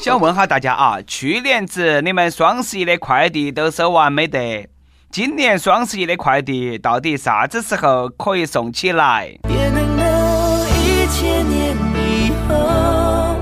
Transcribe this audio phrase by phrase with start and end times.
[0.00, 4.68] 想问下大家啊，去年子你们双十一的快递都收完没得？
[5.10, 9.38] 今年双十一的快递到底啥子时候可以送起来？
[9.42, 13.36] 别一千年以后。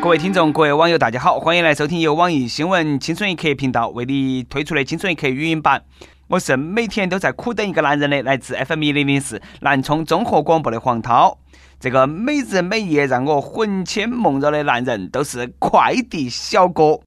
[0.00, 5.82] 各位听众，各位网友，大家好，欢迎来收听由网易新闻青春一刻频道为你推出的青春一刻语音版。
[6.28, 11.38] 我是每天都在苦等一个男人的来自 FM 一零零四南充综合广播的黄涛。
[11.78, 16.98] 这个每日每夜让我魂牵梦绕的男人都是快递小哥。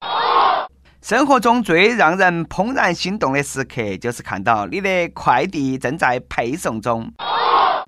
[1.02, 7.12] 生活中最让人怦然心动的时刻，就是看到你的快递正在配送中。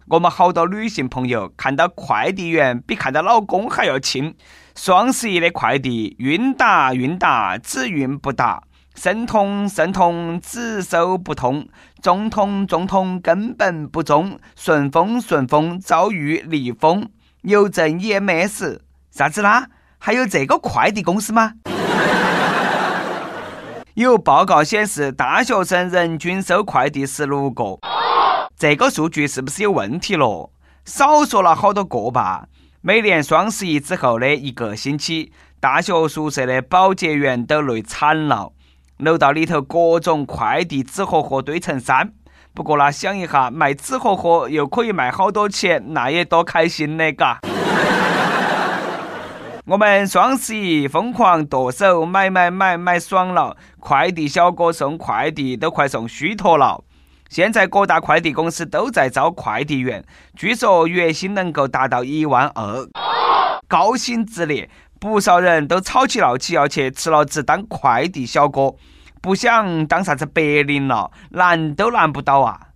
[0.08, 4.34] 我们好多女性朋友看到快递员比看到老公还要亲。
[4.74, 8.62] 双十一的快递，运达运达，只运不达；
[8.94, 11.66] 申通申通，只收不通；
[12.02, 17.04] 中通中通，根本不中；顺丰顺丰，遭遇逆风；
[17.42, 19.66] 邮政 EMS，，啥子啦？
[19.98, 21.54] 还有这个快递公司吗？
[23.94, 27.78] 有报告显示，大学生人均收快递十六个，
[28.56, 30.52] 这个数据是不是有问题咯？
[30.84, 32.46] 少说了好多个吧？
[32.80, 38.52] 每年双十一之后的一个星期，大学宿舍的保洁员都累惨了。
[39.02, 42.12] 楼道里头各种快递纸盒盒堆成山。
[42.54, 47.40] 不过呢，想一下卖纸盒盒又可以卖好多钱，那也多开心的嘎！
[49.66, 53.56] 我们双十一疯狂剁手，买买买买爽了。
[53.80, 56.84] 快递小哥送快递都快送虚脱了。
[57.28, 60.04] 现在各大快递公司都在招快递员，
[60.36, 62.86] 据说月薪能够达到一万二，
[63.66, 64.68] 高薪直列，
[65.02, 68.72] 不少人都吵起闹起要去辞了职当快递小哥，
[69.20, 72.68] 不想当啥子白领了，难都难不到啊！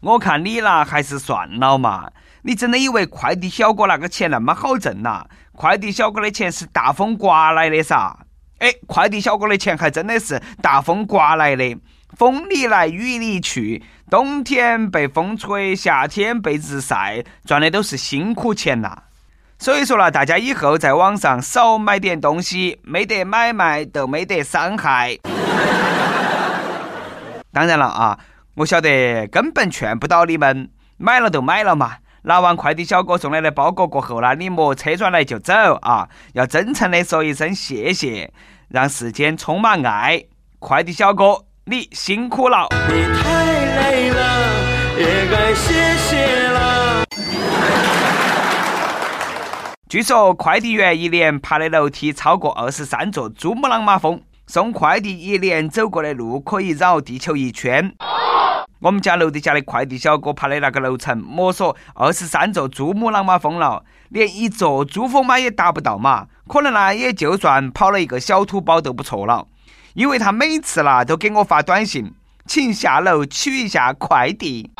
[0.00, 2.08] 我看你啦，还是算了嘛。
[2.42, 5.26] 你真的以为快递小哥那个钱那么好挣呐？
[5.50, 8.16] 快递小哥的钱是大风刮来的噻！
[8.60, 11.76] 哎，快递小哥的钱还真的是大风刮来的。
[12.16, 18.96] 风里来雨里去，冬天被风吹，夏天被日晒，赚的都是辛苦钱呐。
[19.64, 25.16] 所以说了，大家以后在网上少买点东西，没得买卖都没得伤害。
[27.50, 28.18] 当然了啊，
[28.56, 31.92] 我晓得根本劝不到你们，买了就买了嘛。
[32.24, 38.30] 拿完快递小哥送来的包裹过后呢，你莫车转来就走啊，要真诚的说一声谢谢，
[38.68, 40.22] 让世间充满爱。
[40.58, 41.42] 快递小哥。
[41.64, 47.04] 你辛苦了，你太累了，也该歇歇了。
[49.94, 57.94] 据说快递员一年爬的楼梯超过二十三座珠穆朗玛峰，送快递一年走过的路可以绕地球一圈。
[58.80, 69.46] 我们家楼底下的快递小哥爬的那个楼层，莫说二十三座珠穆朗玛峰了，连一座珠峰嘛也达不到嘛，可能呢也就算跑了一个小土包都不错了。
[69.92, 72.12] 因为他每次啦都给我发短信，
[72.48, 74.72] 请下楼取一下快递。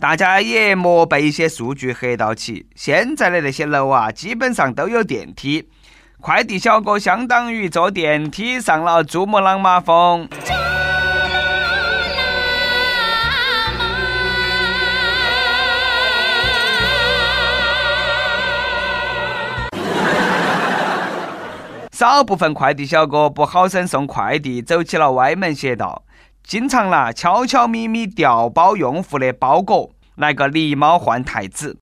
[0.00, 5.68] 大家也莫被一些数据吓到起，现在的那些楼啊，基本上都有电梯。
[6.22, 10.26] 快递小哥相当于坐电梯上了珠穆朗玛峰。
[21.92, 26.02] 少部分快递小哥不好生送快递，走起了歪门邪道，
[26.50, 31.78] 经常啦悄悄咪咪调包用户的包裹，来个狸猫换太子。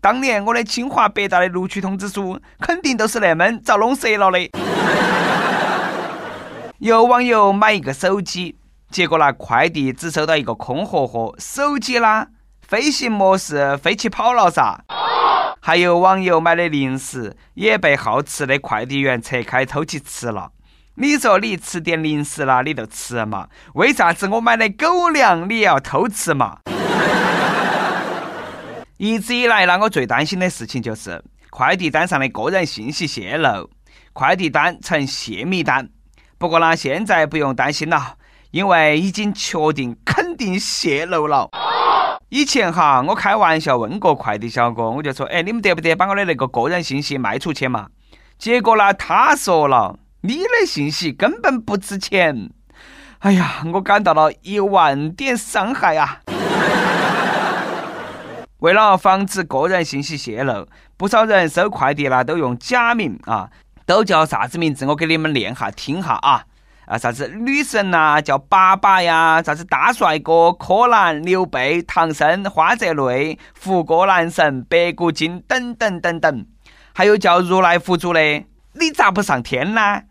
[0.00, 4.50] 当年我的清华北大的录取通知书，肯定都是那么遭弄折了的。
[6.78, 8.56] 有网友买一个手机，
[8.90, 12.26] 结果那快递只收到一个空盒盒，手机啦，
[12.66, 14.80] 飞行模式飞起跑了噻。
[15.60, 20.50] 还有网友买的零食也被好吃的快递员拆开偷起吃了。
[20.96, 23.48] 你说你吃点零食啦，你就吃嘛？
[23.74, 26.58] 为啥子我买的狗粮你要偷吃嘛？
[28.96, 31.20] 一直以来，让我最担心的事情就是
[31.50, 33.68] 快递单上的个人信息泄露，
[34.12, 35.88] 快递单成泄密单。
[36.38, 38.14] 不过呢，现在不用担心了，
[38.52, 41.50] 因为已经确定肯定泄露了。
[42.28, 47.88] 以前哈，我开玩笑问过快递小哥，我就说：“哎，你们得不得把我的那个个人信息卖出去嘛？”
[48.38, 52.48] 结果呢，他说了：“你的信息根本不值钱。”
[53.20, 56.20] 哎呀，我感到了一万点伤害啊！
[58.60, 60.66] 为了防止个人信息泄露，
[60.96, 63.50] 不少人收快递啦都用假名啊，
[63.84, 64.86] 都叫啥子名字？
[64.86, 66.44] 我给你们念下听哈啊
[66.86, 76.46] 啊，啥子女神呐，叫爸爸呀，啥子大帅哥，柯南、刘备、唐僧、花泽类、胡歌男神、白骨精等等等等。
[76.94, 78.20] 还有叫如来佛祖的，
[78.72, 80.02] 你咋不上天呢？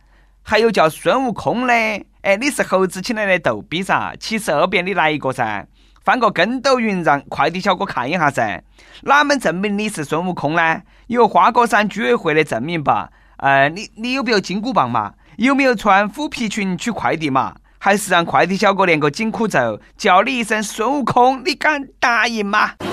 [0.46, 1.74] 还有叫孙悟空的，
[2.22, 4.14] 哎，你是猴子请来的逗比噻？
[4.20, 5.66] 七十二变你来一个噻，
[6.04, 8.62] 翻个跟斗云让快递小哥看一下噻，
[9.04, 10.82] 哪门证明你是孙悟空呢？
[11.08, 13.10] 有花果山居委会的证明吧？
[13.38, 15.14] 呃，你你有没有金箍棒嘛？
[15.38, 17.56] 有没有穿虎皮裙取快递嘛？
[17.80, 22.72] 还是让快递小哥练个紧箍咒，叫你一声孙悟空，你敢答应吗？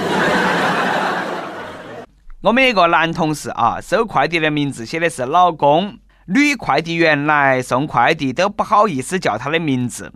[2.42, 10.12] 我们一个男同事啊，收快递的名字写的是老公，女快递员来送快递都不好意思叫她的名字。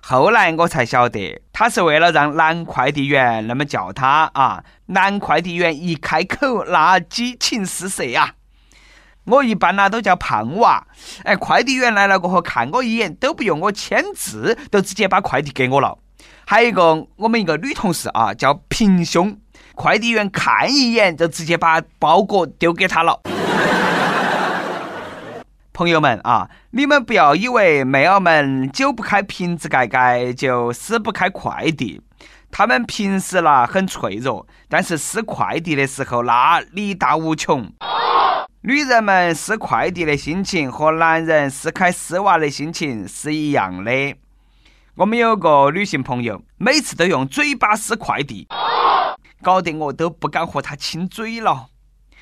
[0.00, 4.64] 后来我才晓得，她是为了让男快递员那么叫她啊。
[4.86, 8.34] 男快递员一开口，那激情四射呀！
[9.24, 10.86] 我一般呢都叫胖娃，
[11.24, 15.98] 哎，快递员来了过后看我一眼都不用我签字，就直接把快递给我了。
[16.46, 19.38] 还有一个我们一个女同事啊，叫平胸，
[19.74, 23.20] 快递员看一眼就直接把包裹丢给他了。
[25.78, 32.02] 朋友们啊，你们不要以为妹儿们久不开瓶子盖盖就撕不开快递，
[32.50, 37.72] 他们平时啦很脆弱，但是撕快递的时候那力大无穷。
[38.62, 44.16] 女人们撕快递的心情和男人撕开丝袜的心情是一样的。
[44.96, 48.48] 我们有个女性朋友，每次都用嘴巴撕快递，
[49.44, 51.68] 搞得我都不敢和她亲嘴了。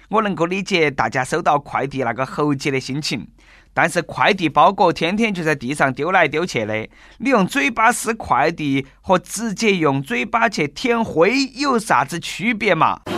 [0.08, 3.26] 我能够理解大家收到快递那个猴急的心情，
[3.74, 6.88] 但是快递包裹天天就在地上丢来丢去的，
[7.18, 13.00] 你用嘴巴撕快递和直接用嘴巴去舔灰有啥子区别嘛？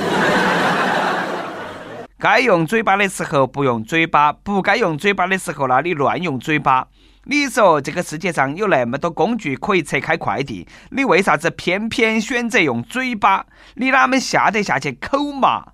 [2.19, 6.89] 该用嘴巴的时候不用嘴巴，不该用嘴巴的时候，那你乱用嘴巴。
[7.31, 13.45] 你说这个世界上有那么多工具可以拆开快递，你为啥子偏偏选择用嘴巴？
[13.75, 15.65] 你哪门下得下去口嘛？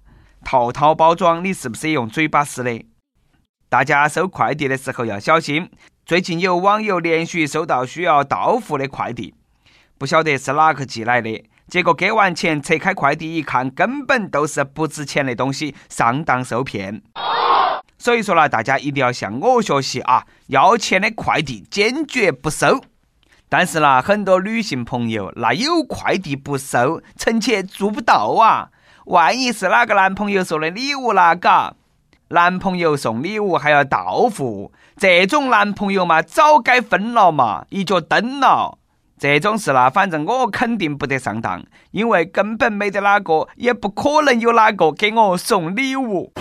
[0.44, 2.84] 套套包装你是不是用嘴巴撕的？
[3.68, 5.70] 大家收快递的时候要小心。
[6.06, 9.34] 最近有网友连续收到需要到付的快递，
[9.96, 11.42] 不晓得是哪个寄来的。
[11.66, 17.02] 结果给完钱，拆开快递一看，根本都是不值钱的东西，上当受骗。
[17.96, 20.26] 所以说呢，大家一定要向我学习啊！
[20.48, 22.84] 要钱的快递坚决不收。
[23.48, 28.68] 但是呢，很多女性朋友那有快递不收，臣妾做不到啊！
[29.06, 31.74] 万一是哪个男朋友送的礼物啦，嘎？
[32.28, 38.78] 男朋友送礼物还要到付，这种男朋友嘛，早该分了嘛，一脚蹬了。
[39.18, 41.62] 这种事啦，反正我肯定不得上当，
[41.92, 46.32] 因为根本没得哪个，也不可能有哪个给我送礼物。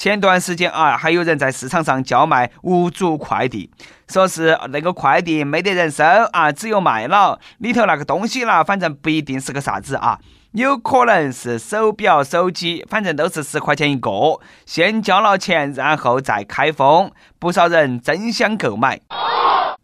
[0.00, 3.70] 前段时间啊，还有人在市场上叫卖无主快递，
[4.08, 6.02] 说是那个快递没得人收
[6.32, 10.18] 啊，只有卖了里头那个东西啦，反正不一定是个啥子啊，
[10.52, 18.98] 有可能是手表、手机，反正都是十块钱一个，先交了钱，然后再开封，不少人争相购买。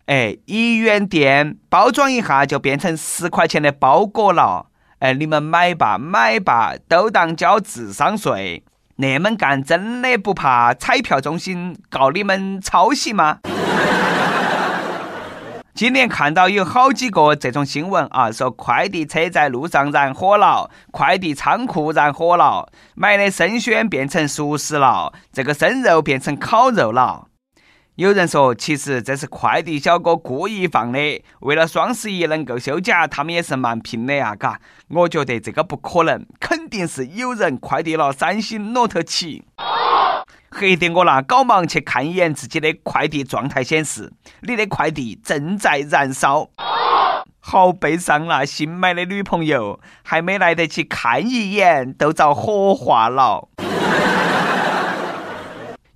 [0.06, 4.68] 哎，一元店包装一下就变成十块钱的包裹了。
[5.00, 8.64] 哎，你们买吧买吧，都当交智商税。
[8.98, 13.40] 那么干真的不怕彩票中心告你们抄袭吗？
[15.74, 27.25] 今年看到有好几个这种新闻啊，说快递车在路上燃火了，快递仓库燃火了，买的生鲜变成熟食了，这个生肉变成烤肉了。
[27.96, 30.98] 有人说，其实这是快递小哥故意放的，
[31.40, 34.60] 为了双十一能够休假，他们也是蛮拼的呀，嘎。
[34.88, 39.42] 我觉得这个不可能，肯定是有人快递了三星 Note 七，
[40.50, 44.12] 黑得我那赶忙去看一眼自己的快递状态，显示
[44.42, 46.50] 你的快递正在燃烧，
[47.40, 48.44] 好悲伤啊！
[48.44, 53.48] 新买的女朋友还没来得及看一眼，都遭火化了。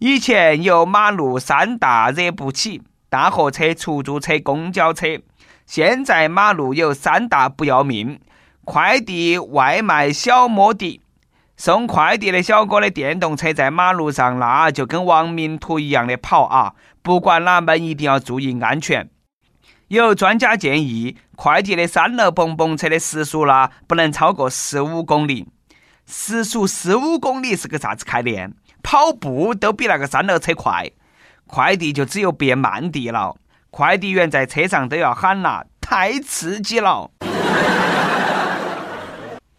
[0.01, 2.81] 以前有马路三大惹不起：
[3.11, 5.07] 大货车、出租车、公交车。
[5.67, 8.19] 现在马路有三大不要命：
[8.65, 11.03] 快递、外卖、小摩的。
[11.55, 16.73] 送快递的小哥的电动车在马路上，那就跟亡命徒一样的跑啊！
[17.03, 19.11] 不管哪门，一定要注意安全。
[19.89, 25.47] 有专家建议，快递的三轮蹦蹦车的时速啦，不能超过十五公里。
[26.07, 28.55] 时速十五公里是个啥子概念？
[28.83, 30.91] 跑步都比那个三轮车快，
[31.47, 33.37] 快递就只有变慢递了。
[33.71, 37.11] 快递员在车上都要喊了，太刺激了。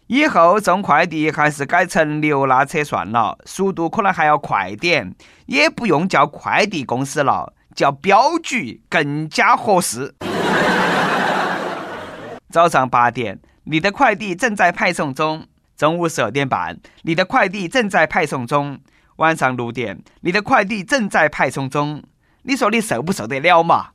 [0.08, 5.14] 以后送快递还是改成流拉车算了，速度可能还要快点，
[5.46, 10.14] 也不用叫快递公司了，叫镖局更加合适。
[12.50, 18.76] 早上八点，你的快递正在派送中；中午十二点半，你的快递正在派送中；
[19.16, 22.02] 晚上六点，你的快递正在派送中。
[22.42, 23.90] 你说你受不受得了嘛？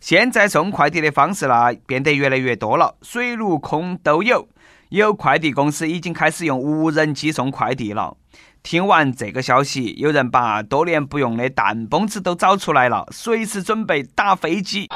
[0.00, 4.48] 现在送快递的方式呢，变得越来越多了，水陆空都有。
[4.90, 8.16] 有快递公司已经开始用无人机送快递了。
[8.62, 14.88] 听完这个消息，有人把多年不用的弹弓子都找出来了，随时准备打飞机。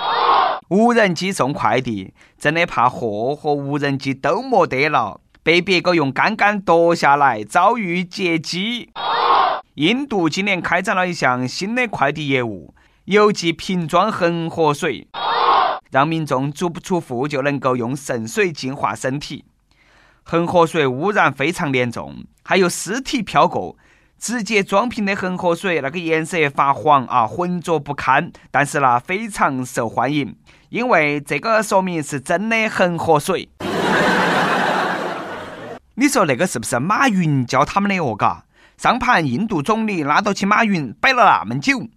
[0.68, 8.90] 无人机送快递，真的怕货和无人机都没得了，被别个用杆杆夺下来，遭遇劫机。
[9.78, 15.06] 印度今年开展了一项新的快递业务，邮寄瓶装恒河水，
[15.92, 19.44] 让民众足不出户就能够用圣水净化身体。
[20.25, 23.76] 恒河水污染非常严重，还有尸体飘过，
[24.18, 28.32] 直接装瓶的恒河水那个颜色发黄啊，浑浊不堪。
[28.50, 30.35] 但是呢，非常受欢迎，
[30.70, 33.49] 因为这个说明是真的恒河水。
[35.94, 38.16] 你说那个是不是马云教他们的哦？
[38.16, 38.42] 嘎，
[38.78, 41.88] 上盘印度总理拉到起马云摆了那么久，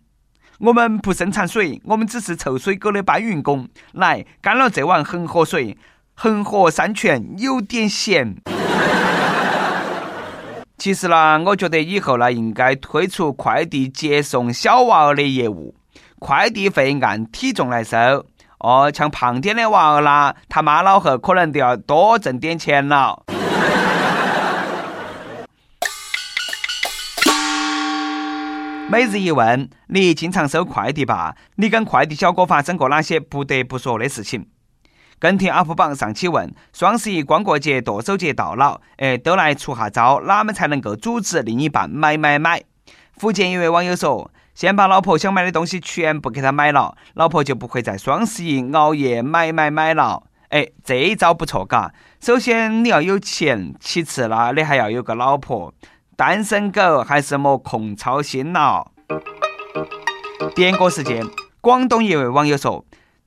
[0.58, 3.70] 我们不生产水，我们只是臭水沟的搬运工。
[3.92, 5.78] 来，干了这碗恒河水。
[6.16, 8.36] 恒河山泉有点咸。
[10.80, 15.76] 其实呢，我觉得以后呢，应该推出快递接送小娃儿的业务，
[16.18, 18.26] 快递费按体重来收。
[18.58, 23.24] 哦，像胖点的娃儿啦，他妈老汉可能都要多挣点钱了。
[28.92, 31.34] 每日一问：你经常收快递吧？
[31.56, 34.46] 你跟快递小哥发生过哪些不得不说的事情？
[35.18, 42.62] 跟帖 UP 榜上期问：双十一、光棍节、剁手节到了，哎，都来出下招，哪们才能够阻止另一半买买买？
[43.14, 50.24] 福建一位网友说：先把老婆想买的东西全部给她买了，老婆就不会在双十一熬夜买买买了。
[50.50, 51.94] 哎，这一招不错，嘎。
[52.20, 55.74] 首先你要有钱，其次呢，你还要有个老婆。
[56.22, 58.92] 单身狗还是莫空操心了。
[60.54, 61.26] 点歌时间，
[61.60, 62.86] 广东一位网友说。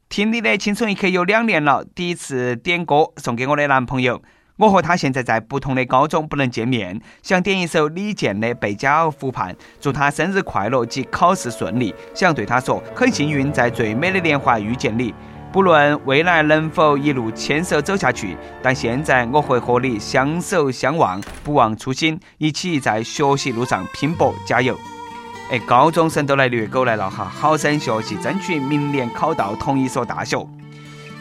[0.09, 4.23] 听你的青春一刻有两年了，第一次点歌送给我的男朋友。
[4.59, 11.93] 我和他现在在不同的高中，不能见面，想点一首李健的《贝加尔湖畔》，祝他生日快乐及考试顺利。
[12.15, 15.13] 想对他说，很幸运在最美的年华遇见你，
[15.55, 24.77] 不论未来能否一路牵手走下去，但现在我会和你相守相望，不忘初心，一起在学习路上拼搏加油。
[25.53, 27.31] 哎，高中生都来虐狗来了哈！
[27.33, 30.45] 好生学习，争取明年考到同一所大学。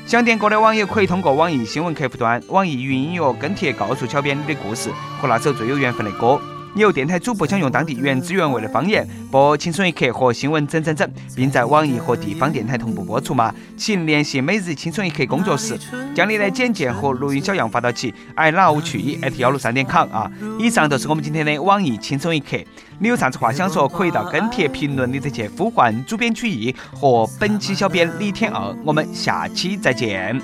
[0.07, 4.89] 想点歌的网友可以通过网易新闻客户端、网易云音乐跟帖告诉小编你的故事
[5.21, 6.41] 和那首最有缘分的歌。
[6.75, 13.53] 有电台主播想用当地原汁原味的方言播《青春一刻》和新闻整整整，并在网易和地方电台同步播出吗？
[13.77, 15.77] 请联系每日青春一刻工作室，
[16.15, 20.29] 将你的简介和录音小样发到其 i love 去一 at 幺六三点 com 啊！
[20.57, 22.57] 以上就是我们今天的网易青春一刻。
[22.97, 28.75] 你有啥子话想说，可以到跟帖评论里头去呼唤主编曲艺和本期小编李天二。
[28.83, 30.41] 我们下期再见。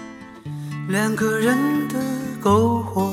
[0.89, 1.57] 两个人
[1.88, 1.95] 的
[2.41, 3.12] 篝火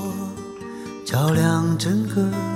[1.04, 2.55] 照亮整个。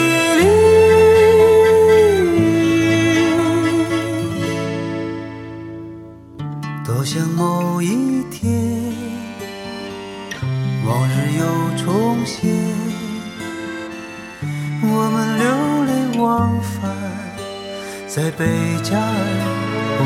[11.83, 12.49] 重现，
[14.83, 15.45] 我们流
[15.85, 16.79] 连忘返
[18.07, 18.45] 在贝
[18.83, 19.03] 加尔
[19.97, 19.99] 湖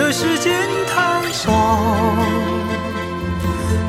[0.00, 0.52] 这世间
[0.86, 1.50] 太少，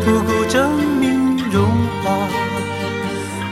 [0.04, 1.64] 不够证明融
[2.02, 2.28] 化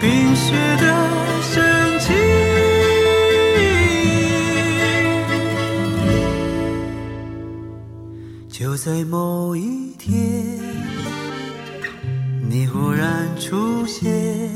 [0.01, 1.07] 冰雪的
[1.43, 2.15] 深情。
[8.49, 10.59] 就在某一天，
[12.49, 14.49] 你忽然出现，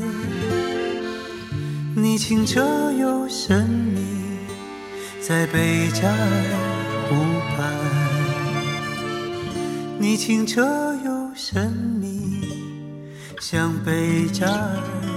[1.94, 2.60] 你清澈
[2.98, 4.00] 又神秘，
[5.20, 6.71] 在贝加尔
[7.14, 7.72] 湖畔。
[9.98, 10.62] 你清澈
[11.04, 12.40] 又神秘，
[13.38, 15.11] 像贝加尔。